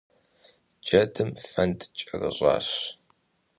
[0.83, 2.67] Джэдым фэнд кӀэрыщӀащ.